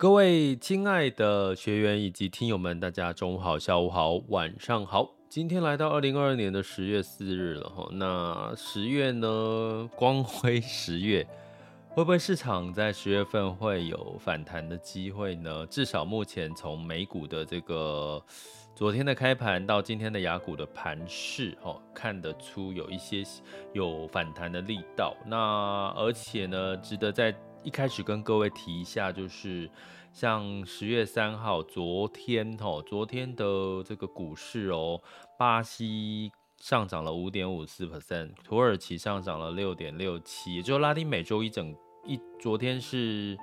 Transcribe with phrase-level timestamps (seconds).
[0.00, 5.06] 各位亲爱的学员以及听友们，大家中午好、下午好、晚上好。
[5.28, 11.22] 今天来到二零二二年的十月四日了哈，那十月呢，光辉十月，
[11.90, 15.66] 会不会市场在十月份会有反弹的机会呢？
[15.66, 18.24] 至少目前从美股的这个
[18.74, 23.22] 昨天的开盘到今天的雅股的盘势，哦，看得出有一些
[23.74, 25.14] 有反弹的力道。
[25.26, 29.70] 那而且呢，值得在一开始跟各位提一下，就是
[30.12, 35.00] 像十月三号，昨天哦，昨天的这个股市哦，
[35.38, 41.74] 巴西上涨了五点五四 percent，土耳其上涨了六点六七，也就拉丁美洲一整
[42.06, 43.38] 一昨天是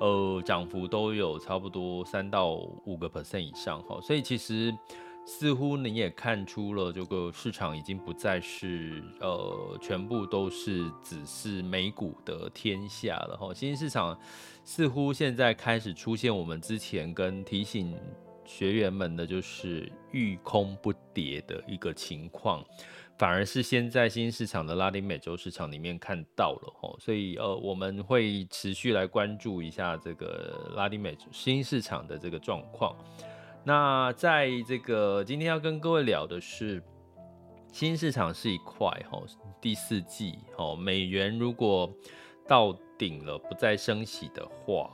[0.00, 4.72] 呃涨幅都有差不多三到五个 percent 以上哈，所以其实。
[5.24, 13.54] 似乎你也看出了，这个市场已经不再是呃全部都是只是美股的天下了哈。
[13.54, 14.18] 新兴市场
[14.64, 17.96] 似乎现在开始出现我们之前跟提醒
[18.44, 22.62] 学员们的，就是遇空不跌的一个情况，
[23.16, 26.94] 反而是先在新兴市场的拉丁美洲市场里面看到了哈。
[26.98, 32.94] 所以呃我们会持续来关注一下这个拉丁美洲新市场的这个状况。
[33.64, 36.82] 那在这个今天要跟各位聊的是，
[37.72, 39.22] 新市场是一块哈，
[39.60, 41.90] 第四季哦，美元如果
[42.46, 44.90] 到顶了，不再升息的话，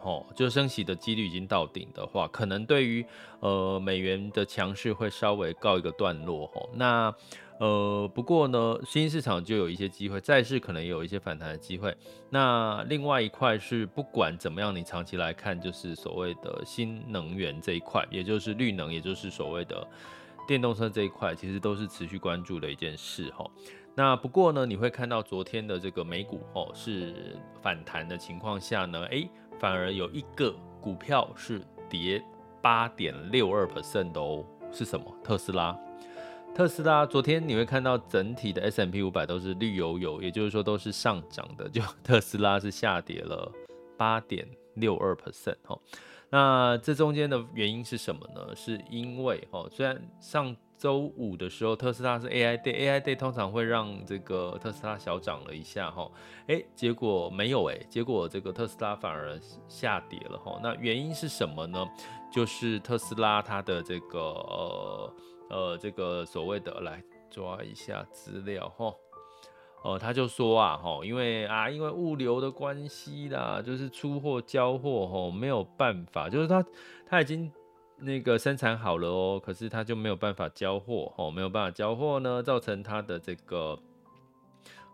[0.00, 3.04] 哦，就升息的几率已经到顶的话，可能对于
[3.40, 6.68] 呃美元的强势会稍微告一个段落哈。
[6.72, 7.14] 那
[7.58, 11.96] 呃，不过呢，新市场就有一些机会，债市可能有一些反弹的机会。
[12.28, 19.88] 那另外一块是，不管怎么样，你长期来看，就是所谓的新能源这一块，也就是绿能，也就是所谓的
[20.46, 23.50] 电动车这一块，其实都是持续关注的一件事哈。
[23.94, 32.22] 那不过呢，你会看到昨天的这个美股哦，是反弹的情况下呢，诶，反而有一个股票是跌
[32.60, 35.06] 八点六二 percent 的哦，是什么？
[35.24, 35.74] 特斯拉。
[36.56, 43.52] 特斯拉昨天你会看到整体的 S M P 五百都是绿油油，也就是说都是上涨的，就 特斯拉是下跌了
[43.98, 45.78] 八点六二 percent 哈。
[46.30, 48.56] 那这中间的原因是什么呢？
[48.56, 56.10] 是因为哦，虽然上周五的时候特斯拉是 AI Day，AI Day 通常会让这个特斯拉小涨了一下哈，
[56.46, 60.58] 诶，结果没有诶，结果这个特斯拉反而下跌了哈。
[60.62, 61.86] 那原因是什么呢？
[62.32, 65.12] 就是特斯拉它的这个呃。
[65.48, 68.94] 呃，这个所谓的来抓一下资料哈，
[69.82, 76.64] 哦，他就说啊，哈，因为啊，因为物流的关系啦，就是出货交货哈，没有办法，就是他
[77.06, 77.50] 他已经
[77.98, 83.78] 那个生产好了哦，可是他就没有办法交货哦，没有办法交货呢，造成他的这个。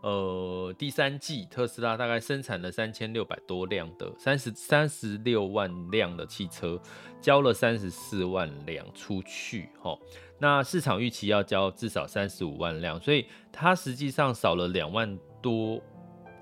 [0.03, 6.81] 呃，第三季特斯拉大概生产了三千六百多辆的三十三十六万辆的汽车，
[7.21, 9.97] 交了三十四万辆出去，齁，
[10.39, 15.81] 那市场预期要交至少三十五万辆，所以它实际上少了两万多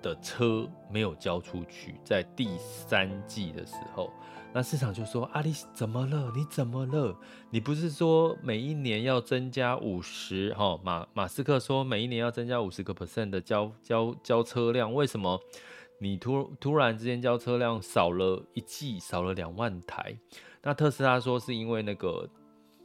[0.01, 4.11] 的车没有交出去，在第三季的时候。
[4.53, 6.33] 那市场就说：“阿里怎么了？
[6.35, 7.17] 你怎么了？
[7.51, 10.53] 你不是说每一年要增加五十？
[10.55, 15.41] 哈，马马斯克说每一年要增加五十个 percent 的交交交车辆，为什么
[16.01, 20.19] 你突突然之间交车辆少了一季，少了两万台？
[20.63, 22.29] 那特斯拉说是因为那个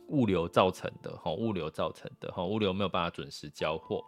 [0.09, 4.05] 物流造成的，哈，物流造成的，哈，物流没有办法准时交货。”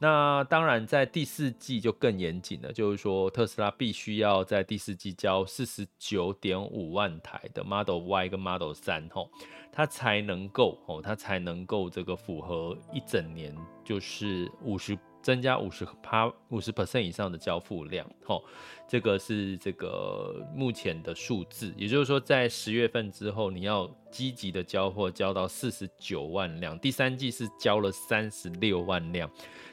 [0.00, 9.28] 那当然，在第四季就更严谨了，就是说特斯拉必须要在第四季交四十九点五万台的 Model Y 跟 Model 三吼，
[9.72, 13.52] 它才能够哦，它才能够这个符合一整年
[13.88, 14.98] 就是五十。
[15.20, 18.42] 增加五十趴五十 percent 以上的交付量，吼，
[18.86, 29.28] 这个是这个目前的数字，也就是说，在十月份之后，你要积极的交货，交到四十九万辆，第三季是交了三十六万辆，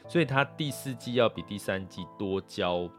[0.08, 2.90] 所以它第四季要比第三季多交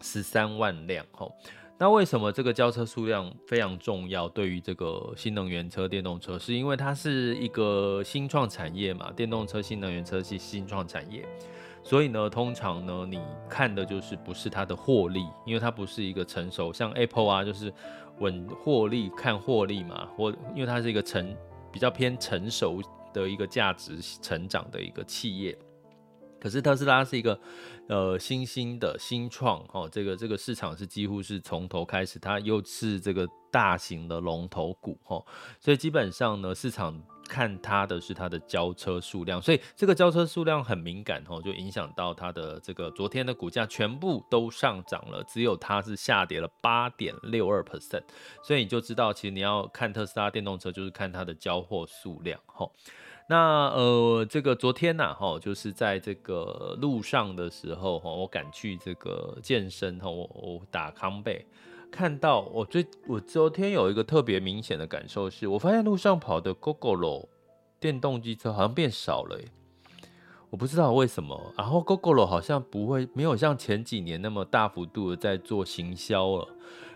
[0.00, 1.30] 十三万辆，吼。
[1.78, 4.26] 那为什么这个交车数量非常重要？
[4.30, 11.28] 对于这个新能源车、电动车，是因为它是一个新创产业嘛，电动车、新能源车是新创产业。
[11.82, 17.70] 所以呢，通常呢，你看的就是不是它的获利，因为它不是一个成熟，像 Apple 啊，就是
[18.20, 21.36] 稳获利看获利嘛，或因为它是一个成
[21.70, 22.80] 比较偏成熟
[23.12, 25.56] 的一个价值成长的一个企业。
[26.40, 27.38] 可是特斯拉是一个
[27.88, 35.24] 呃新兴的新创哦，这个这个市场是几乎是从头开始，它又是这个大型的龙头股哦，
[35.60, 37.02] 所以基本上呢，市场。
[37.28, 48.04] 看它的是它的交车数量，所以这个交车数量很敏感哦，就影响到它的这个昨天的股价全部都上涨了，只有它是下跌了八点六二 percent，
[48.44, 52.64] 所以你就知道，其实你要看特斯拉电动车，就是看它的交货数量哈。
[53.28, 61.44] 那呃，这个昨天呐哈，就是在这个路上的时候哈，我赶去这个健身哈，我我打康贝。
[61.90, 67.26] 看到我最我昨天有一个特别明显的感受是，我发现路上跑的 Gogoro
[67.80, 69.38] 电动机车好像变少了，
[70.50, 71.52] 我不知道为什么。
[71.56, 76.48] 然后 Gogoro 好像不会没有像前几年那么大幅度的在做行销了。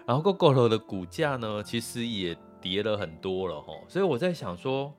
[0.06, 3.72] 然后 Gogoro 的股价呢，其实也跌了很多了哈。
[3.88, 4.92] 所以我在想说，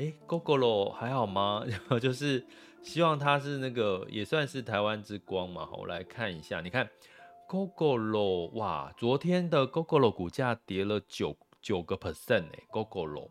[0.00, 1.62] 哎，Gogoro 还好吗？
[1.68, 2.42] 然后就是
[2.82, 5.68] 希望它是那个也算是台湾之光嘛。
[5.76, 6.88] 我来看一下，你看。
[7.46, 13.28] Gogoro 哇，昨天的 Gogoro 股价跌了九九个 percent 哎，Gogoro。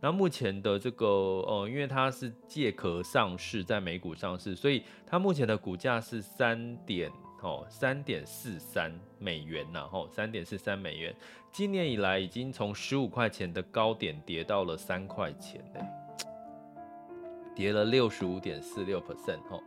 [0.00, 7.12] 那目前的这个呃，因为它是借壳上市，在美股上市，所以它目前的股价是三点
[7.42, 11.14] 哦三点四三美元呐，吼三点四三美元。
[11.52, 15.80] 今年以来已经从十五块钱的高点跌到了三块钱嘞，
[17.60, 19.62] 跌了六十五点四六 percent 吼。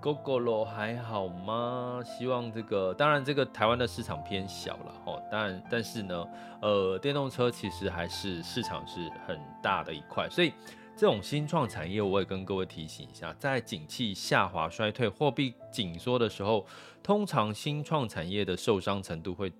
[0.00, 2.00] Gogoro 还好吗？
[2.04, 5.20] 希望这个，当然这个台湾的市场偏小了哦。
[5.28, 6.24] 但，但是呢，
[6.60, 10.52] 呃，电动车其实还是市场是很大的一块，所以
[10.96, 16.64] 这种新创产业，我也跟各位提醒一下，在景气下滑、衰退、货币紧缩的时候，
[17.02, 19.52] 通常新创产业的受伤程度会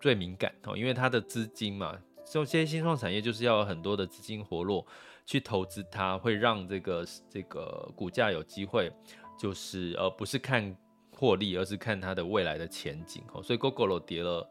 [0.00, 4.86] 最敏感哦，因为它的资金嘛，这些新创产业就是要有很多的资金活络
[5.24, 8.92] 去投资它，会让这个这个股价有机会。
[9.38, 10.76] 就是呃，不是看
[11.10, 13.42] 获利，而是看它的未来的前景哦。
[13.42, 14.48] 所以 Gogoro 跌了，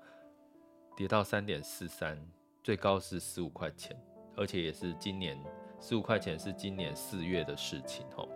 [0.98, 2.20] 跌到三点四三，
[2.62, 3.96] 最高是十五块钱，
[4.36, 5.42] 而且也是今年
[5.80, 8.28] 十五块钱是今年四月的事情哦。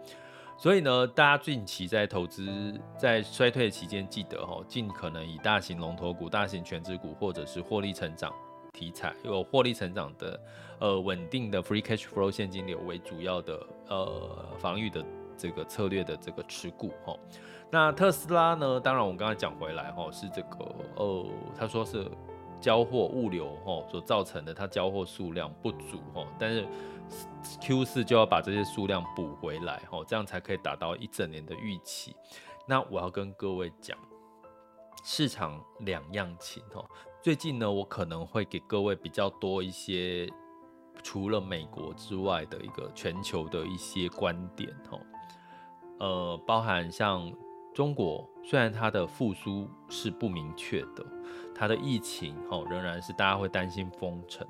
[0.58, 8.34] 所以呢，大家近期在投资在衰退期间，记得哦，尽可能以大型龙头股、大型权值股或者是获利成长
[8.72, 10.40] 题材有获利成长的
[10.80, 15.06] 呃稳定的 free cash flow 现金流为主要的呃防御的。
[15.38, 17.13] 这个策略的这个持股哈，
[17.69, 18.80] 那特斯拉呢？
[18.80, 20.60] 当然，我们刚才讲回来哈，是这个
[20.95, 22.10] 呃，他说是
[22.62, 26.66] 交货物流哈所造成的，它交货数量不足哈，但是
[27.60, 32.15] Q 四就要把这些数量补回来哈，这样才可以达到一整年的预期。
[32.65, 33.98] 那我要跟各位讲，
[35.03, 36.82] 市场两样情哈。
[37.22, 40.29] 最近呢，我可能会给各位比较多一些
[41.04, 45.00] 除了美国之外的一个全球的一些观点哈。
[46.00, 47.32] 呃，包含像
[47.74, 51.06] 中国，虽然它的复苏是不明确的，
[51.54, 54.46] 它的疫情哦仍然是大家会担心封城。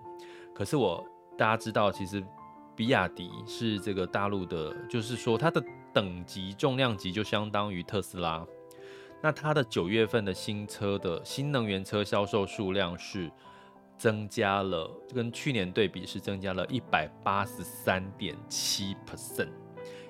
[0.54, 1.06] 可是我
[1.38, 2.26] 大家知道，其实
[2.76, 8.46] 比亚迪是这个大陆的，就是说它的等级重量级就相当于特斯拉。
[9.22, 13.32] 那它的九月份的新车的新能源车销售数量是
[13.98, 19.50] 增加了，跟去年对比是增加了一百八十三点七 percent。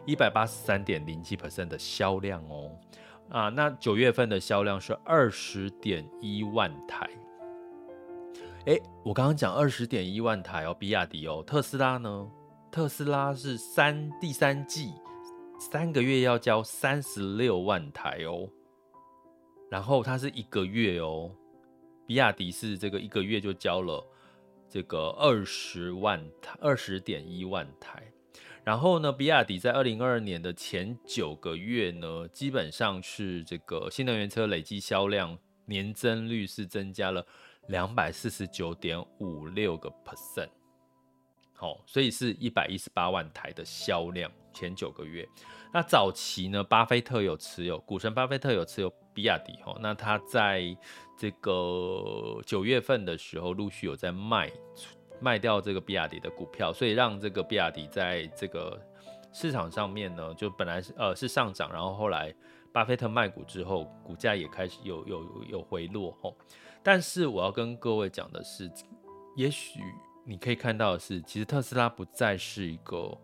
[0.06, 2.72] 一百八十三点零七 percent 的销量哦，
[3.30, 7.10] 啊，那九月份的销量是二十点一万台。
[8.66, 12.30] 诶，我刚刚讲二十点一万台哦，比亚迪哦，特斯拉呢？
[12.72, 14.92] 特斯拉是三第三季
[15.60, 18.48] 三个月要交三十六万台哦，
[19.72, 21.32] 然后它是一个月哦，
[22.08, 24.06] 比亚迪是这个一个月就交了
[24.70, 28.04] 这个二十万台，二十点一万台。
[28.64, 37.26] 然后呢，比亚迪在二零二二年的前九个月呢，基本上是这个新能源车累计销量年增率是增加了
[37.68, 40.50] 两百四十九点五六个 percent。
[41.54, 45.28] 好，所以是一百一十八万台的销量，前九个月。
[45.72, 50.78] 那早期呢，巴菲特有持有，股神巴菲特有持有比亚迪，哦，那他在
[51.18, 54.52] 这个九月份的时候，陆续有在卖
[55.20, 58.80] 卖掉这个比亚迪的股票，所以让这个比亚迪在这个
[59.32, 62.36] 市场上面呢，就本来是呃是上涨，然后后来
[62.74, 66.36] 巴菲特卖股之后，股价也开始有有有回落，哦。
[66.84, 68.70] 但是我要跟各位讲的是，
[69.36, 69.80] 也许。
[70.28, 73.16] 你可以看到的是，其实特斯拉不再是一个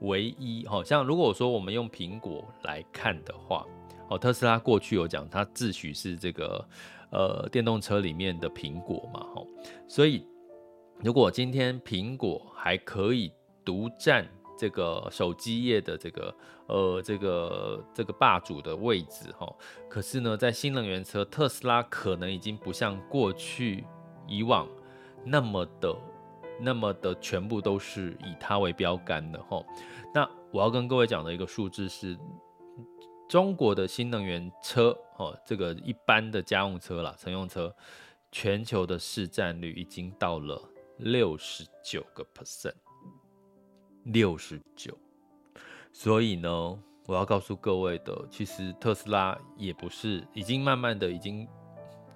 [0.00, 3.64] 唯一，好像如果说我们用苹果来看的话，
[4.08, 6.64] 哦，特斯拉过去有讲它自诩是这个
[7.10, 9.42] 呃电动车里面的苹果嘛，哈，
[9.86, 10.26] 所以
[11.02, 13.32] 如果今天苹果还可以
[13.64, 14.26] 独占
[14.58, 16.34] 这个手机业的这个
[16.66, 19.46] 呃这个这个霸主的位置，哈，
[19.88, 23.84] 可是呢，在新能源车，特斯拉可能已经不像过去
[24.26, 24.66] 以往
[25.24, 25.94] 那么的。
[26.60, 29.64] 那么的全部都是以它为标杆的齁。
[30.12, 32.18] 那我要跟各位讲的一个数字是，
[33.28, 37.74] 中国的新能源车哦，这个一般的家用车啦，乘用车，
[38.32, 40.60] 全球的市占率已经到了
[40.96, 42.74] 六十九个 percent，
[44.04, 44.96] 六十九。
[45.92, 51.46] 所以呢，我要告诉各位的，其实特斯拉也不是，已经慢慢的已经，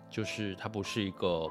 [0.09, 1.47] 就是它不是一个。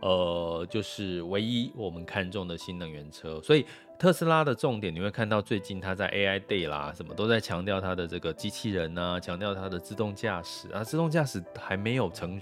[0.00, 3.66] 呃，就是唯一我们看中的新能源车，所以
[3.98, 12.40] 特斯拉的重点，你会看到最近它在 AI Day 啦，什么都在强调它的这个机器人啊，强调它的自动驾驶啊，自动驾驶还没有成，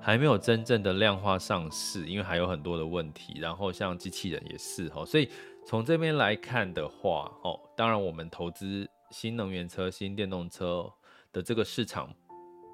[0.00, 3.38] 还没有真正的量化上市，因为还有很多的问题。
[3.40, 5.30] 然后像机器人也是哈，所以
[5.66, 10.92] 从这边来看的话，哦，当然我们投资新能源车、新电动车
[11.32, 12.14] 的这个市场。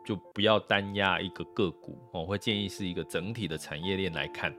[0.04, 4.54] 就不要单押一个个股，我会建议是一个整体的产业链来看，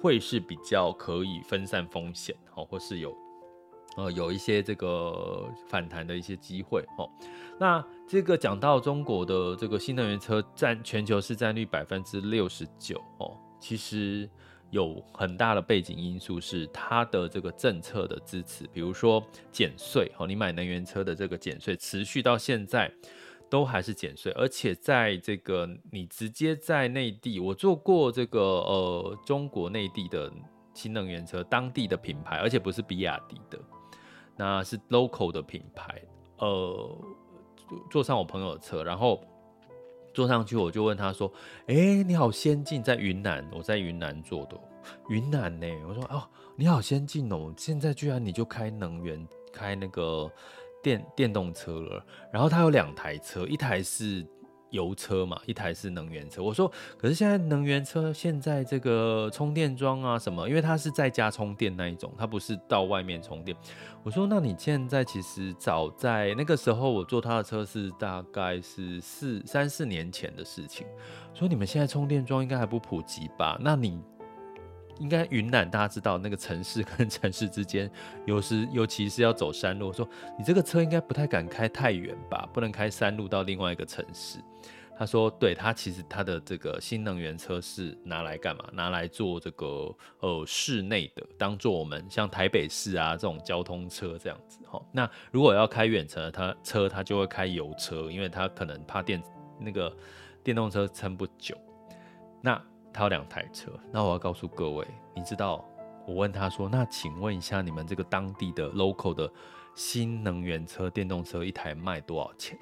[0.00, 3.12] 会是比较可以分散风险，哦，或是有
[3.96, 7.10] 呃有一些这个反弹的一些机会，哦。
[7.58, 14.28] 那这个讲到中国的这个新能源车占全球市占率百分之六十九，哦，其实
[14.70, 22.92] 有很大的背景因素是它的这个政策的支持，比如说减税，哦，你买能源车的这个减税持续到现在。
[23.50, 30.32] 都还是减税，而且在这个你直接在内地，我做过这个呃中国内地的
[30.72, 33.58] 新能源车，当地的品牌，而且不是比亚迪的，
[34.36, 36.02] 那是 local 的品牌。
[36.38, 36.98] 呃，
[37.90, 39.22] 坐上我朋友的车，然后
[40.12, 41.32] 坐上去，我就问他说
[41.68, 44.58] ：“哎、你好先进，在云南，我在云南做的，
[45.08, 50.28] 云南呢？”我说：“哦，你好先进哦，现在居然你就开能源，开那个。”
[50.84, 54.24] 电电动车了，然后它有两台车，一台是
[54.68, 56.42] 油车嘛，一台是能源车。
[56.42, 63.56] 我说，可是现在能源车现在这个充电桩啊什么，因为它是在家充电那一种，它不是到外面充电。
[64.02, 70.86] 我说，那你现在其实早在那个时候，我坐他的车是大概是四三四年前的事情。
[71.32, 73.58] 说你们现在充电桩应该还不普及吧？
[73.60, 74.02] 那你？
[74.98, 77.90] 应该云南大家知道，那个城市跟城市之间，
[78.26, 80.08] 有时 尤其是要走山路，说
[80.38, 84.38] 你这个车应该不太敢开太远吧，不能开山路到另外一个城市。
[84.96, 88.64] 他说，对，他其实他的这个新能源车是拿来干嘛？
[88.72, 94.80] 拿来做这个呃室内的，当做我们像台北市啊这种交通车这样子哈。
[94.92, 99.20] 那如果要开远程的，他车他就会开油车，因为他可能怕电
[99.58, 99.92] 那个
[100.44, 101.56] 电动车撑不久。
[102.40, 102.62] 那
[102.94, 104.86] 他有两台车，那我要告诉各位，
[105.16, 105.68] 你知道，
[106.06, 109.28] 我问他说，那请问一下，你们这个当地的 local 的
[109.74, 112.56] 新能源车、电动车一台卖多少钱？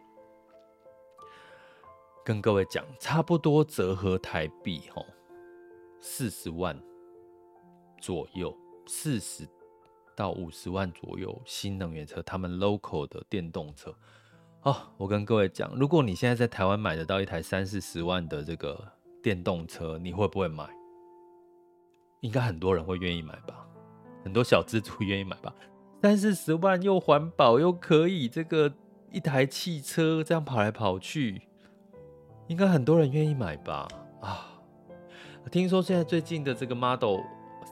[2.24, 5.04] 跟各位讲，差不多折合台币吼，
[6.00, 6.80] 四十万
[8.00, 9.46] 左右，四十
[10.16, 13.94] 到五十万左右，新能源车，他们 local 的电动车。
[14.62, 18.92] 哦，我跟各位讲，如果你现在在台湾买得到一台三四十万的这个。
[19.22, 20.68] 电动车你会不会买？
[22.20, 23.66] 应该很多人会愿意买吧，
[24.24, 25.54] 很多小资族 愿意买吧。
[26.02, 28.72] 三四十万又环保又可以，这个
[29.10, 31.42] 一台汽车这样跑来跑去，
[32.48, 33.86] 应该很多人愿意买吧？
[34.20, 34.60] 啊，
[35.50, 37.20] 听说现在最近的这个 Model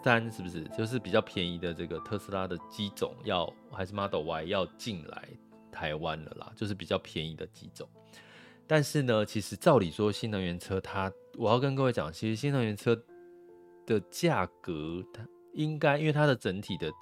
[0.04, 5.28] 三是不是就是比较便宜的这个特斯拉的机种要还是 Model Y 要进来
[5.73, 6.52] 台湾了啦？
[6.54, 7.88] 就是比较便宜的机种。
[8.66, 12.94] 但是呢，其实照理说，新能源车它，我要跟各位讲，其实新能源车
[13.87, 16.92] 的价格，它应该因为它的整体的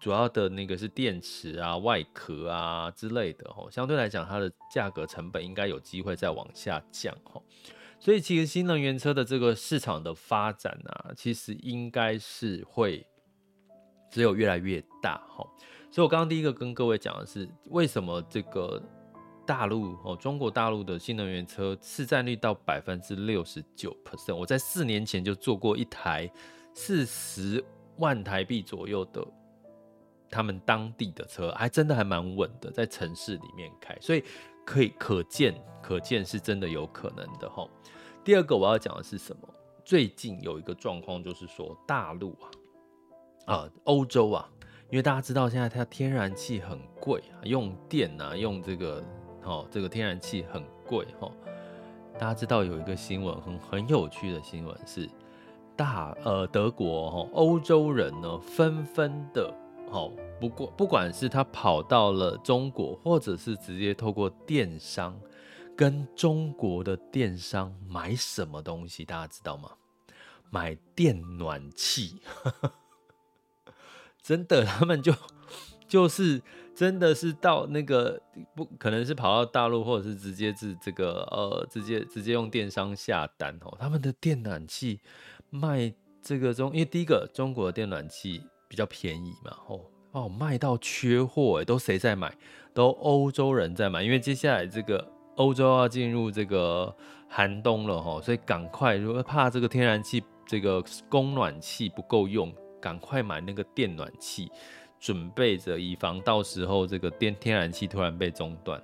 [0.00, 7.40] 主要的那个是电池啊、外壳啊之类的哦，相对来讲，它的价格成本应该有机会再往下降哦。
[8.00, 13.06] 所以，其实新能源车的这个市场的发展啊，其实应该是会
[14.10, 15.46] 只有越来越大哈。
[15.92, 18.82] 所以我刚刚第一个跟各位讲的是，为什么这个
[19.46, 24.34] 大陆哦，中国大陆的新能源车市占率到百分之六十九 percent。
[24.34, 26.30] 我在四年前就做过一台
[26.74, 27.64] 四十
[27.98, 29.24] 万台币左右的
[30.28, 34.24] 他们当地的车，还真的还蛮稳的，在城市里面开，所以
[34.64, 37.66] 可以可见可见是真的有可能的哈。
[38.24, 39.48] 第二个我要讲的是什么？
[39.84, 42.36] 最近有一个状况，就是说大陆
[43.46, 44.50] 啊，啊，欧洲啊，
[44.90, 49.00] 因为大家知道现在它天然气很贵啊，用电啊，用这个
[49.46, 51.32] 哦，这个天然气很贵哈。
[52.18, 55.08] 大家知道有一个新闻很很有趣的新闻是
[55.74, 59.50] 大呃德国哈，欧洲人呢纷纷的
[59.90, 65.18] 哦，不过不管是他跑到了中国，或者是直接透过电商。
[65.78, 69.72] 跟中国的电商买什么东西，大家知道吗？
[70.48, 72.18] 买电暖气，
[74.22, 75.12] 真的，他们就
[75.86, 76.40] 就是
[76.76, 78.20] 真的是到那个
[78.54, 83.76] 不可能是跑到大陆，或者是直接是这个呃，直接直接用电商下单哦。
[83.80, 85.00] 他们的电暖气
[85.48, 89.80] 卖这个中，因为第一个中国的电暖气比较便宜嘛，哦
[90.12, 92.36] 哦，卖到缺货，都谁在买？
[92.74, 95.12] 都欧洲人在买，因为接下来这个。
[95.36, 96.96] 欧洲要进入这个
[97.28, 104.50] 寒冬了哈，所以赶快，如果怕这个天然气这个供暖气不够用，赶快买那个电暖气，
[105.06, 108.82] 准备着以防到时候这个电天然气突然被中断。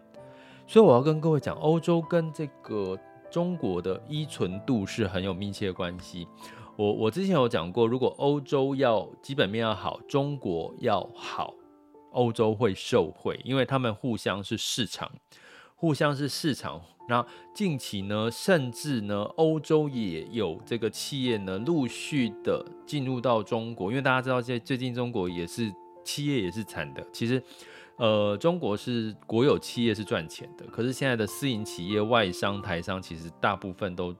[0.68, 2.96] 所以我要跟各位讲，欧洲跟这个
[3.28, 6.28] 中国的依存度是很有密切关系。
[6.76, 11.52] 我我之前有讲过，如果欧洲要基本面要好，中国要好，
[12.12, 15.10] 欧洲会受惠，因为他们互相是市场。
[15.74, 27.06] 互相是市场，那近期呢，甚至呢，欧洲也有这个企业呢，陆续的进入到中国，因为大家知道，在最近中国也是企业也是惨的。
[27.12, 27.42] 其实，
[27.96, 34.14] 呃，中国是国有企业是赚钱的，可是现在的私营企业、外商、台商，其实大部分都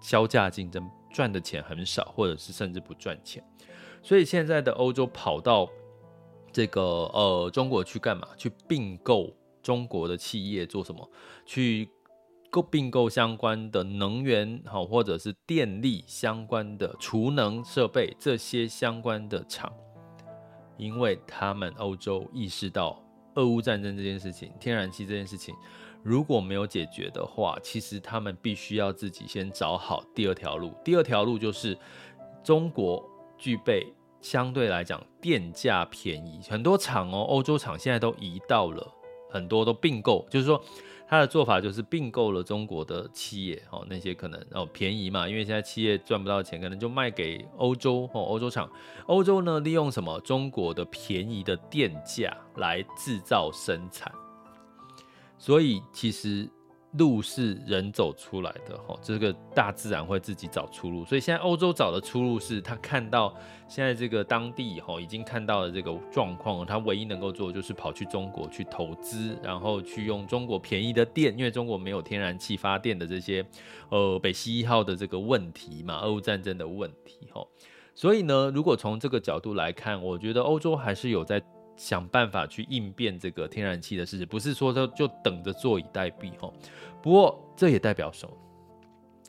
[0.00, 3.42] 削价竞争，赚的钱很少，或者是甚至不赚钱。
[4.02, 5.68] 所以现在的欧洲跑到
[6.52, 8.28] 这个呃中国去干嘛？
[8.36, 9.34] 去并购。
[9.62, 11.06] 中国的企业做什么？
[11.44, 11.86] 去
[12.48, 19.70] 购并购相关的能源，好，或者是电力相关的储能设备，这些相关的厂，
[20.80, 22.98] 因为他们欧洲意识到
[23.34, 25.54] 俄乌战争这件事情，天然气这件事情
[26.02, 30.72] 如果没有解决的话，其实他们必须要自己先找好第二条路。
[30.82, 31.76] 第二条路就是
[32.42, 33.86] 中国具备
[34.22, 38.94] 相对来讲电价便宜，很多厂哦，欧洲厂现在都移到了。
[39.30, 40.62] 很多都并购，就是说
[41.08, 48.70] 他的做法就是并购了中国的企业，哦，那些可能哦便宜嘛，因为现在企业赚不到钱，可能就卖给欧洲哦，欧洲厂，
[49.06, 54.12] 欧洲呢利用什么中国的便宜的电价来制造生产，
[55.38, 56.50] 所以其实。
[56.98, 61.04] 路是人走出来的，哈，这个大自然会自己找出路。
[61.04, 63.32] 所以现在欧洲找的出路是，他看到
[63.68, 73.46] 现在这个当地，哈，已经看到了这个状况，他唯一能够做的就是跑去中国去投资，然后去用中国便宜的电，因为中国没有天然气发电的这些，
[73.90, 77.46] 呃，北溪一号的这个问题嘛，俄乌战争的问题，哈。
[77.94, 81.40] 所以呢，如果从这个角度来看，我觉得欧洲还是有在。
[81.80, 86.52] 想办法去应变这个天然气的事情，不是说就就等着坐以待毙哈。
[87.00, 88.36] 不过这也代表什么？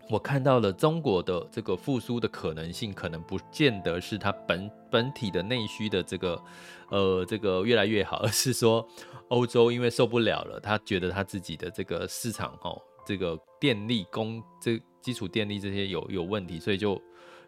[0.09, 6.43] 我看到了中国的这个复苏的可能性，可能不见得是它本本体的内需的这个
[6.89, 8.85] 呃这个越来越好，而 是说
[9.29, 17.01] 欧洲因为受不了了，他觉得他自己的这个市场哈，这个电力供这基础电力这些有有问题，所以就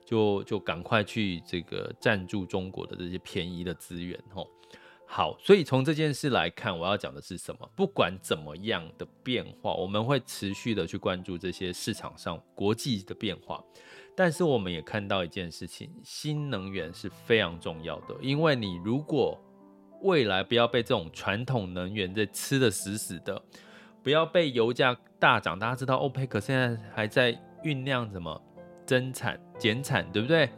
[0.06, 4.42] 就就赶快去这个占住中国的这些便宜的资源哈。
[5.16, 7.70] 好，所以从这件事来看，我要讲的是什么？
[7.76, 13.64] 不管怎么样的变化，我们会持续的去关注这些市场上国际的变化。
[14.18, 19.40] 但是我们也看到一件事情，新能源是非常重要的，因为你如果
[20.02, 23.40] 未来不要被这种传统能源在吃得死死的，
[24.02, 25.60] 不要被油价大涨。
[25.60, 27.32] 大家知道欧佩克现在还在
[27.64, 28.42] 酝酿什么
[28.84, 30.50] 增产减产，对不对？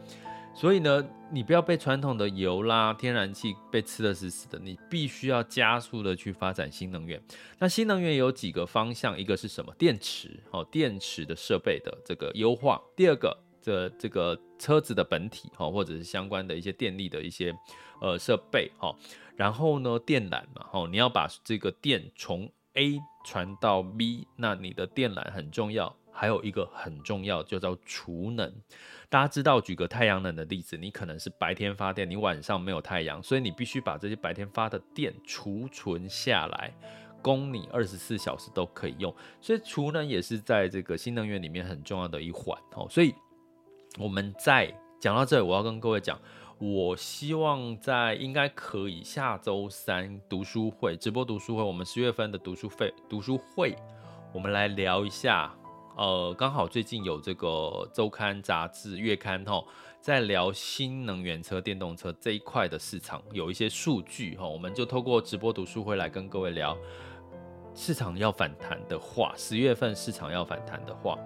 [0.54, 7.20] 所以呢，你不要被传统的油啦、天然气被吃得死死的，你必须要加速的去发展新能源。
[7.58, 9.74] 那新能源有几个方向，一个是什么？
[9.76, 12.80] 电池哦，电池的设备的这个优化。
[12.94, 17.52] 第二个，这这个车子的本体哈，或者是相关的一些电力的一些
[18.00, 18.94] 呃设备哈。
[19.34, 25.94] 然后呢，电缆嘛，哈，你要把这个电从 A 传到 B，那你的电缆很重要。
[26.18, 28.50] 还有一个很重要，就叫储能。
[29.10, 36.74] 大家知道，举个太阳能的例子，你可能是白天发电，你晚上没有太阳，所以你必须把这些白天发的电储存下来，
[37.20, 39.14] 供你二十四小时都可以用。
[39.42, 42.88] 所以储能也是在这个新能源里面很重要的一环哦。
[42.88, 43.14] 所以
[43.98, 46.18] 我们在讲到这里，我要跟各位讲，
[46.58, 53.76] 我希望在应该可以下周三读书会直播读书会，我们十月份的读书费读书会，
[54.32, 55.54] 我们来聊一下。
[55.96, 59.64] 呃，刚好最近有这个周刊、杂志、月刊哈，
[59.98, 66.76] 在聊新能源车、电动车这一块的市场，有一些数据哈，我们就透过直播读书会来跟各位聊。
[67.74, 71.18] 市场要反弹的话，十月份市场要反弹的话，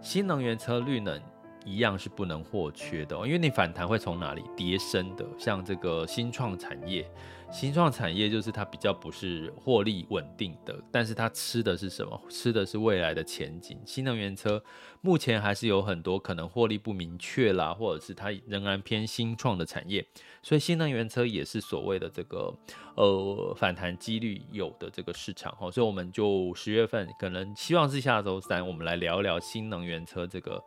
[0.00, 1.20] 新能源车、绿能
[1.64, 7.08] 一样是不能或缺的，因为你反弹会从哪里跌升的，像这个新创产业。
[7.52, 12.20] 新创产业就是它比较不是获利稳定的，但是它吃的是什么？
[12.28, 13.78] 吃的是未来的前景。
[13.86, 14.60] 新能源车
[15.02, 20.04] 目前还是有很多可能获利不明确啦，或者是它仍然偏新创的产业，
[20.42, 22.52] 所以新能源车也是所谓的这个
[22.96, 25.70] 呃反弹几率有的这个市场哈。
[25.70, 30.60] 所以我们就十月份可能希望是下周三，我们来聊聊新能源车这个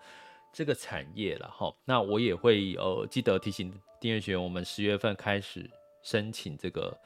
[0.58, 1.72] 这个产业了哈。
[1.86, 5.70] 那我也会呃记得提醒订阅学员，我们十月份开始。
[6.04, 6.98] 申请这个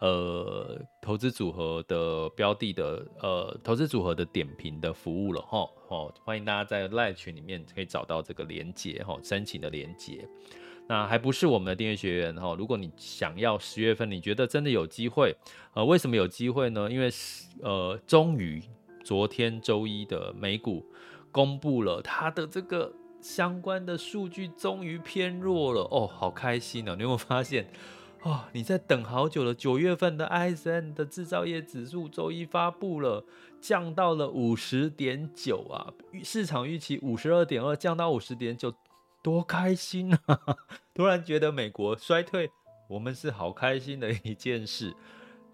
[0.00, 10.28] 呃投资组合的标的的呃投资组合的点评的服务了哈哦，欢迎大家在 LINE 群里面可以找到这个连接哈，申请的连接。
[10.86, 15.34] 那还不是我们的订阅学员哈，如果你想要十月份，你觉得真的有机会，
[15.72, 16.90] 呃，为什么有机会呢？
[16.90, 17.08] 因为
[17.62, 18.62] 呃，终于
[19.02, 20.84] 昨天周一的美股
[21.32, 26.96] 公布了它的这个相关的数据，终于偏弱了哦，好开心哦！
[26.96, 27.70] 你有没有发现？
[28.22, 29.54] 哦，你在等好久了。
[29.54, 33.24] 九月份的 ISM 的制造业指数周一发布了，
[33.60, 38.74] 降到了五十点九啊，市场预期五十二点二，降到五十点九，
[39.22, 40.38] 多开心啊！
[40.94, 42.50] 突然觉得美国衰退，
[42.88, 44.94] 我们是好开心的一件事。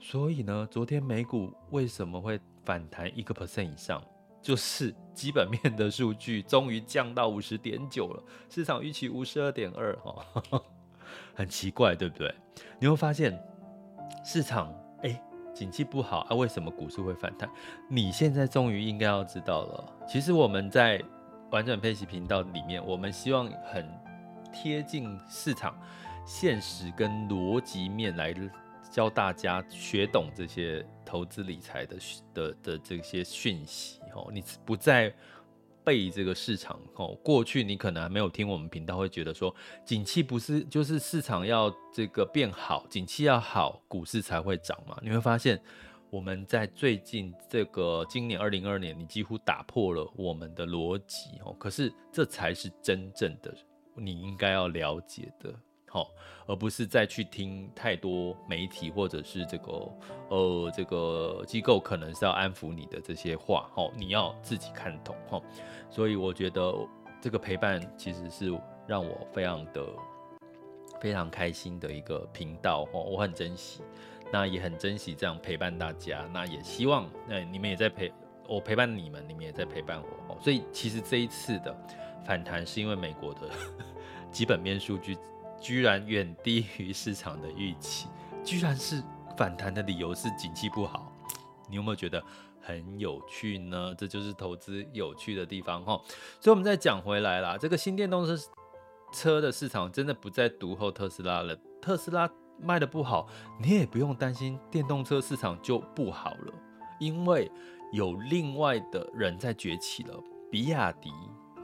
[0.01, 4.03] 所以呢，昨天美股为什么会反弹一个 percent 以上？
[4.47, 10.63] 就是基本面的数据终于降到五十点九了，市场预期五十二点二哈。
[11.35, 12.33] 很奇怪，对不对？
[12.79, 13.37] 你会发现
[14.25, 15.21] 市场哎，
[15.53, 17.51] 景气不好啊，为什么股市会反弹？
[17.91, 19.93] 你现在终于应该要知道了。
[20.07, 21.03] 其实我们在
[21.51, 23.85] 完整配息频道里面，我们希望很
[24.53, 25.77] 贴近市场
[26.25, 28.33] 现实跟逻辑面来
[28.93, 31.97] 教大家学懂这些投资理财的
[32.33, 34.31] 的的这些讯息哦。
[34.33, 35.15] 你不再。
[35.85, 44.99] 背这个市场哦，过去你可能还没有听我们频道，会觉得说，景气不是就是市场要这个变好，景气要好，股市才会涨嘛？
[45.01, 45.63] 你会发现，
[46.11, 51.55] 我们在最近这个今年二零二二年，你几乎打破了我们的逻辑哦。
[51.57, 53.55] 可是这才是真正的
[53.95, 55.55] 你应该要了解的。
[55.97, 56.13] 好，
[56.47, 59.91] 而不是再去听太多媒体或者是这个
[60.29, 65.41] 呃这个机构可能是要安抚你的这些话，哦，你要自己看懂，哈。
[65.89, 66.71] 所以我觉得
[67.19, 68.53] 这个陪伴其实是
[68.87, 69.87] 让我非常的
[71.01, 73.81] 非常开心的一个频道，哦，我很珍惜，
[74.31, 78.13] 那也很珍惜这样陪伴大家，那也希望那你们也在陪
[78.47, 80.39] 我陪伴你们，你们也在陪伴我，哦。
[80.43, 81.75] 所以其实这一次的
[82.27, 83.49] 反弹是因为美国的
[84.31, 85.17] 基本面数据。
[85.67, 88.07] 居然远低于市场的预期，
[88.45, 89.03] 居然是
[89.37, 91.13] 反弹的理由是景气不好，
[91.69, 92.23] 你有没有觉得
[92.63, 93.93] 很有趣呢？
[93.99, 96.01] 这就是投资有趣的地方哈。
[96.39, 98.39] 所以我们再讲回来啦，这个新电动车
[99.13, 101.59] 车的市场真的不再独后特斯拉了。
[101.83, 102.31] 特斯拉
[102.63, 103.27] 卖的不好，
[103.61, 106.55] 你也不用担心电动车市场就不好了，
[107.01, 107.51] 因为
[107.93, 110.15] 有另外的人在崛起了，
[110.49, 111.11] 比亚迪。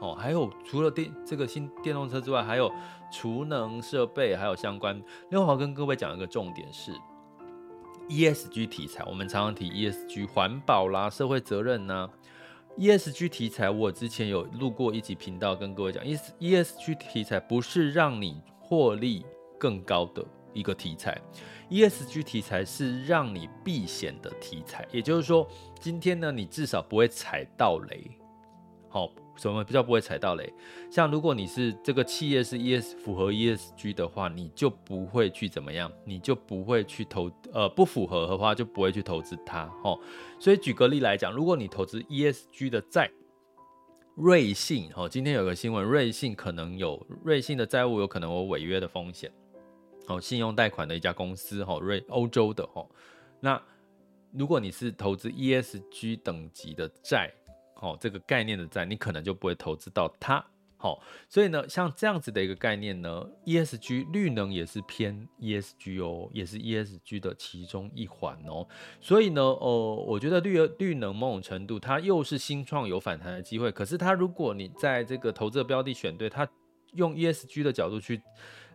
[0.02, 2.68] 哦，还有除了电这个新电动车之外，还有
[3.12, 5.00] 储能设备，还有相关。
[5.30, 6.92] 另外，我跟各位讲一个重点是
[8.08, 9.04] ESG 题材。
[9.04, 12.10] 我们常常提 ESG 环保啦、社会责任呐。
[12.76, 19.24] ESG 题材，我之前有录过一集频道，跟各位讲，ESG 题材不是让你获利
[19.56, 21.16] 更高的一个题材
[21.70, 24.84] ，ESG 题材是让你避险的题材。
[24.90, 25.46] 也就是说，
[25.78, 28.10] 今天呢，你至少不会踩到雷。
[28.88, 29.08] 好。
[29.34, 30.52] 什么比较不会踩到雷？
[30.90, 39.98] 像如果你是这个企业是 ES 符合 ESG 的话，你就不会去怎么样，你就不会去投呃不符合的话就不会去投资它哦。
[40.38, 43.10] 所以举个例来讲，如果你投资 ESG 的债，
[44.14, 49.32] 瑞信哦，今天有个新闻，瑞信可能有瑞信的债务有可能有违约的风险
[50.08, 52.86] 哦，信用贷款的一家公司哦，瑞欧洲的哦，
[53.40, 53.60] 那
[54.30, 57.32] 如果你是投资 ESG 等级的债。
[57.82, 60.42] 哦，这个概念的债，你可能就不会投资到它。
[60.76, 68.66] 好，所以呢，像这样子的一个概念呢，ESG 绿能也是偏 ESG 哦，也是 ESG 的其中一环哦。
[69.00, 73.70] 所以呢，呃，我觉得绿绿能某种程度它又是新创有反弹的机会。
[73.70, 76.48] 可是它如果你在这个投资的标的选对，它
[76.94, 78.22] 用 ESG 的角度去。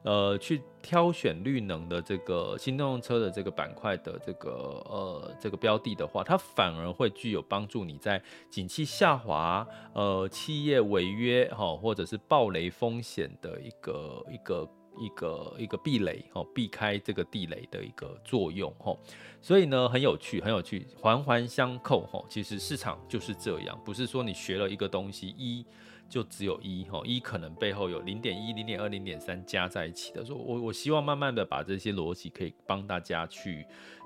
[0.04, 4.52] 呃，去挑选绿能的这个新电动车的这个板块的这个
[4.88, 18.96] 呃这个标的的话，它反而会具有帮助你在景气下滑、呃企业违约哈或者是暴雷风险的一个一个一个一个避雷哈，避开这个地雷的一个作用哈。
[19.42, 22.24] 所以呢，很有趣，很有趣，环环相扣哈。
[22.30, 25.66] 其实市场就是这样，不是说你学了一个东西一。
[26.10, 30.24] 就只有一哈，一可能背后有零点一、零点二、零点三加在一起的。
[30.24, 33.65] 说我我希望慢慢的把这些逻辑可以帮大家去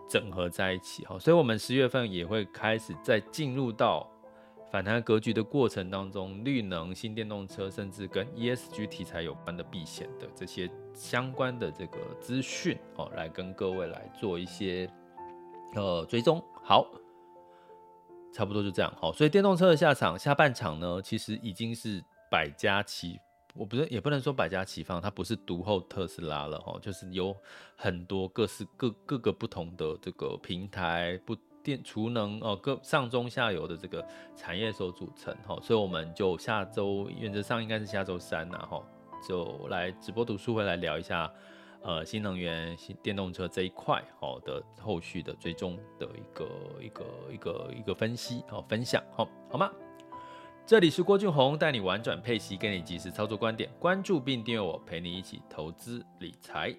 [0.09, 1.17] 整合在一起哈。
[1.19, 4.09] 所以，我们十月份也会开始在进入到
[4.71, 14.89] 反弹格局的过程当中，绿能、新电动车，甚至跟 ESG 题材有关的避险的这些相关的这个资讯哦，来跟各位来做一些
[15.75, 16.43] 呃追踪。
[16.63, 17.00] 好。
[18.33, 23.19] 差不多就这样，好，所以电动车的下场，下半场呢，其实已经是百家齐，
[23.53, 27.35] 我不是也不能说百家齐放，它不是独后特斯拉了哈，就是有
[27.75, 34.03] 很多各式各各个不同的这个平台，不电储能哦，各上中下游的这个
[34.35, 38.81] 产业所组成哈，所以我们就下周原则上应该是下周三呐哈，
[39.27, 41.31] 就来直播读书会来聊一下。
[41.83, 46.47] 呃，新能源、新电动车这一块，好的后续的追踪的一个
[46.79, 49.71] 一个一个一个分析，好分享，好好吗？
[50.63, 56.75] 这里是郭俊宏，带你玩转配息，给你及时操作观点，关注并订阅我，陪你一起投资理财。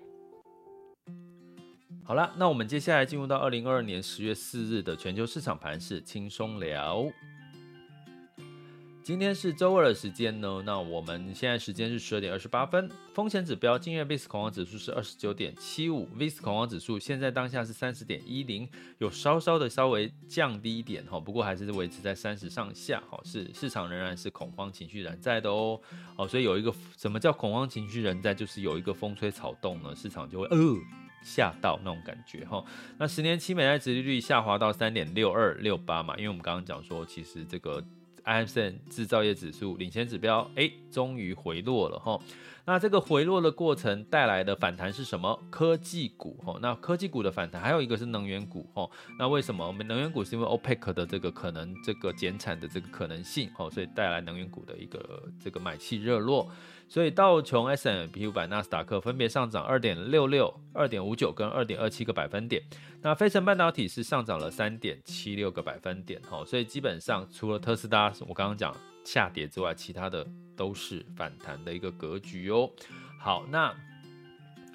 [2.04, 7.04] 好了，那我们接下来进入到二零二二年十月四日的全球市场盘势轻松聊。
[9.02, 12.88] 今天是周二的时间呢，那我们现在时间是十二点二十八分。
[13.12, 25.80] 风险指标，今日 VIX 恐慌指数是二十九点七五，VIX 恐慌指数现在当下是三十点一零，有稍稍的稍微降低一点哈，不过还是维持在三十上下哈，是市场仍然是恐慌情绪仍在的哦，
[26.16, 30.56] 哦，所以有一个什么叫恐慌情绪仍在，就是有一个风吹草动呢，市场就会呃
[31.24, 32.64] 吓到那种感觉哈。
[32.98, 37.84] 那十年期美债殖利率下滑到三点六二六八嘛，因为我们刚刚讲说，其实这个。
[38.24, 42.18] ISM 制造业指数领先指标，哎，终于回落了哈。
[42.64, 45.36] 那这个回落的过程带来的反弹是什么？
[45.50, 46.56] 科技股哈。
[46.62, 48.88] 那科技股的反弹还有一个是能源股哈。
[49.18, 56.48] 那为什么我们能源股是因为 OPEC 的这个可能这个减产的这个可能性哈，所以带来能源股的一个这个买气热络。
[56.92, 62.62] 所以道琼 S&P 五百、纳斯达克分别上涨二点六六、二点五九跟二点二七个百分点。
[63.00, 66.20] 那飞城半导体是上涨了三点七六个百分点。
[66.20, 72.68] 哈，所以基本上除了特斯拉，我刚刚讲下跌之外，其他的都是反弹的一个格局哦。
[73.18, 73.74] 好，那。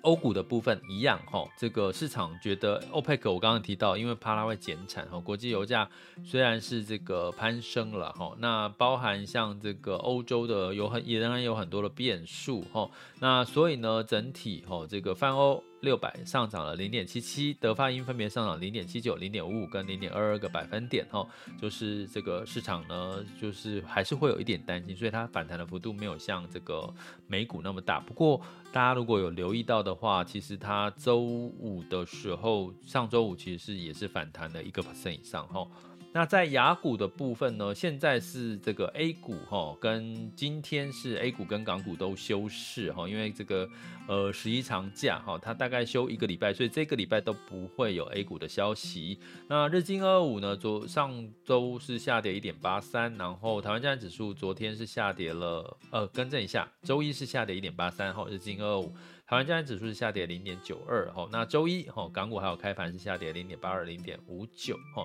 [0.02, 5.90] 欧股的部分一样哈，这个市场觉得 OPEC 我刚刚提到，因为怕它会减产哈，国际油价
[6.24, 15.64] 虽然是这个攀升了哈，那包含像这个欧洲的有很也仍然有很多的变数哈，那所以呢，整体哈这个泛欧。
[15.82, 21.28] 六百上涨了零点七七，德法英分别上涨零点七九、零点五五跟零点二二个百分点哈，
[21.62, 26.92] 就是这个市场呢，就是还是会有一点担心，所以它反弹的幅度没有像这个
[27.28, 28.00] 美股那么大。
[28.00, 35.68] 不过大家如果有留意到的话，其实它周五的时候，上周五其实是也是反弹了一个 percent 以上哈。
[36.14, 43.70] 那在亚股的部分呢，现在是这个 A 股哈，跟今天是 A 股跟港股都休市哈，因为这个
[44.08, 49.20] 呃十一长假哈，它大概休一个礼拜，所以这个礼拜都不会有 A 股的消息。
[49.48, 58.96] 那日经二五呢，昨上周是下跌一点八三，然后台湾加权指数昨天是下跌了，呃，更正一下，周一是下跌一点八三哈，日经二二五。
[59.30, 65.04] 台湾加权指数是下跌零点九二，哈，那周一，哈，港股还有开盘是下跌零点八二、零点五九，哈，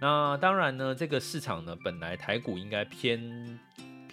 [0.00, 3.58] 那当然呢，这个市场呢，本来台股应该偏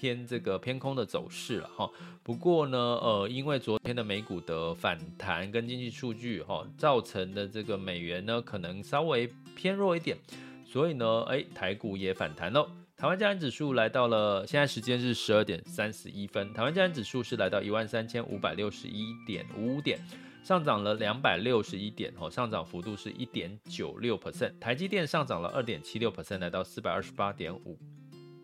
[0.02, 1.88] 偏这个偏空的走势了，哈，
[2.24, 10.18] 不过呢，呃，因为昨天的美股的反弹跟经济数据，哈，造成的这个美元呢，可能稍微偏弱一点，
[10.66, 12.68] 所以呢，哎，台股也反弹喽。
[12.98, 16.52] 台湾加权指数来到了，现在时间是十二点三十一分。
[16.52, 20.00] 台湾加权指数是来到一万三千五百六十一点五五点，
[20.44, 24.58] 上涨了两百六十一点，哦，上涨幅度是一点九六 percent。
[24.60, 27.78] 台积电上涨了二点七六 percent，来到四百二十八点五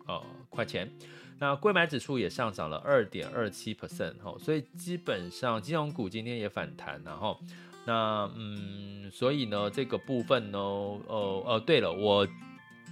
[0.06, 0.88] 呃块钱。
[1.38, 7.40] 那柜买指数也上涨了二点二七 percent，哈，所以基本上金融股今天也反弹，然后
[7.86, 12.26] 那嗯，所以呢这个部分呢，呃呃，对了，我。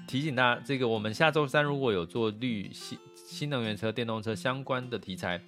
[0.08, 5.42] 提醒大家，这个我们下周三如果有做绿新新能源车、电动车相关的题材，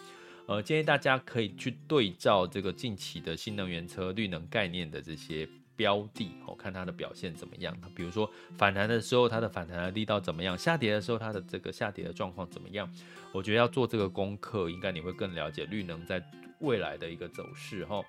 [0.47, 7.73] 呃，建议大家可以去对照这个近期的新能源车、绿能概念的这些标的，哦，看它的表现怎么样。
[7.95, 10.59] 比如说反弹的时候，它的反弹的力道怎么样？
[10.59, 12.91] 下跌的时候，它的这个下跌的状况怎么样？
[13.33, 16.21] 我觉得要做这个功课，应该你会更了解绿能在
[16.59, 18.03] 未来的一个走势，哈。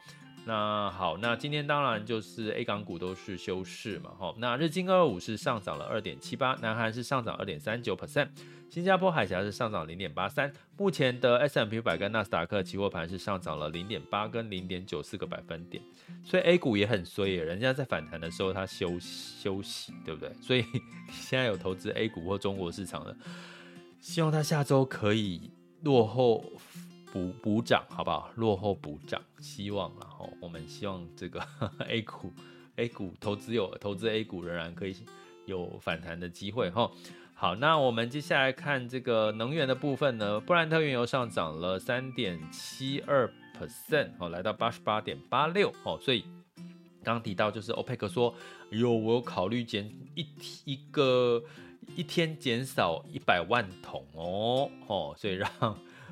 [0.45, 4.34] 那好，那今天当然就是 A 港股都是休市嘛，哈。
[4.39, 8.29] 那日经二二五是上涨了二点七八，南韩是上涨二点三九 percent，
[8.69, 10.53] 新加坡海峡是上涨零点八三。
[10.77, 15.82] 目前的 S M P 百跟纳斯达克期货盘是上涨了零点八跟零点九四个百分点，
[16.23, 20.32] 所以 A 股也很衰，人家在反弹的时候它休休息，对不对？
[20.39, 20.63] 所以
[21.10, 23.17] 现在有投资 A 股或中国市场的，
[23.99, 25.49] 希望它下周可以
[25.82, 26.45] 落后。
[27.12, 28.29] 补补涨好不好？
[28.36, 31.41] 落后补涨，希望然后我们希望这个
[31.89, 32.32] A 股
[32.75, 34.95] A 股投资有投资 A 股仍然可以
[35.47, 36.88] 有反弹的机会哈。
[37.41, 45.97] 好，那我们接下来看这个能源的部分呢，布兰特原油上涨了三点七二 percent 哦，来到八十八点八六哦。
[46.02, 46.25] 所以
[47.02, 48.36] 刚提到就是 OPEC 说，
[48.71, 50.28] 有我有考虑减一
[50.65, 51.41] 一个
[51.95, 55.49] 一天减少一百万桶哦哦，所以让。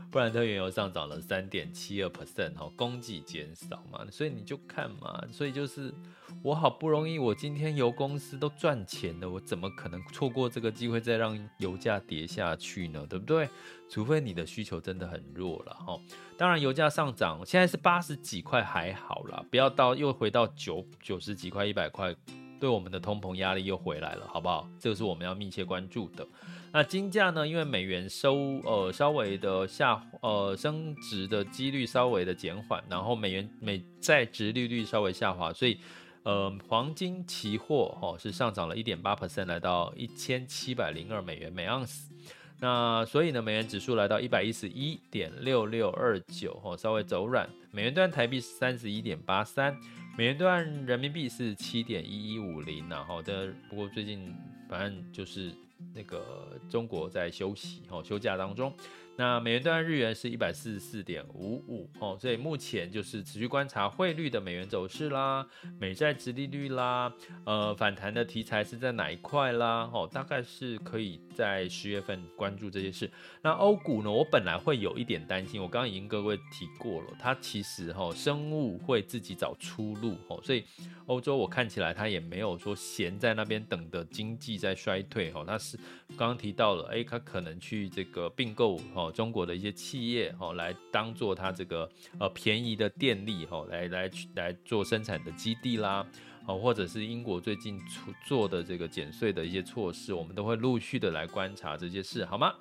[0.10, 5.94] 布兰特原油上涨了三点七二 percent 哈，供给减少嘛，所以你就看嘛，所以就是
[6.42, 13.06] 我好不容易，我今天油公司都赚钱了，我怎么可能错过这个机会再让油价跌下去呢？
[13.10, 13.50] 对不对？
[13.90, 16.00] 除非你的需求真的很弱了哈。
[16.38, 22.16] 当然，油价上涨现在是八十几块还好啦，不要到又回到九九十几块、一百块，
[22.60, 24.68] 对我们的通膨压力又回来了，好不好？
[24.80, 26.28] 这个是我们要密切关注的。
[26.74, 27.48] 那金价呢？
[27.48, 35.80] 因为美元收呃稍微的下呃升值的几率稍微的减缓，然后美元美债值利率稍微下滑，所以
[36.24, 42.14] 呃黄金期货哦是上涨了一点八 percent，来到一千七百零二美元每盎司。
[42.60, 47.48] 那所以呢，美元指数来到一百一十一点六六二九哦，稍微走软。
[47.72, 49.78] 美元兑台币是三十一点八三，
[50.18, 50.48] 美元兑
[50.86, 52.90] 人民币是七点一一五零。
[52.90, 54.36] 然后的不过最近
[54.68, 55.54] 反正就是。
[55.94, 58.74] 那个中国在休息哦，休假当中。
[59.20, 65.48] 那美元兑日元是一百四十四点五五哦，所以目前就是持续观察汇率的美元走势啦，
[65.80, 67.12] 美债殖利率啦，
[67.44, 69.90] 呃，反弹的题材是在哪一块啦？
[69.92, 73.10] 哦，大概是可以在十月份关注这些事。
[73.42, 74.12] 那欧股呢？
[74.12, 80.64] 我本来会有一点担心，我刚刚已经各位提过了，它其实哈、哦、生物会自己找出路哦，所以
[81.08, 85.78] 欧洲我看起来它也没有说闲在那边等的经济在衰退哦，它是
[86.18, 89.12] 刚刚提到了，哎，他可能去这个并购哦。
[89.14, 96.06] 中国的一些企业哦，来当做他这个呃便宜的电力哦，来来来做生产的基地啦，
[96.46, 102.54] 哦，或者是英国最近出做的这个减税的一些措施，我们都会陆续的来观察这些事，好吗？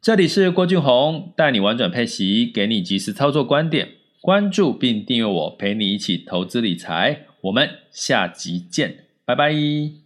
[0.00, 10.05] 这里是郭俊宏，带你玩转配息，给你及时操作观点，关注并订阅我，陪你一起投资理财，我们下集见，拜拜。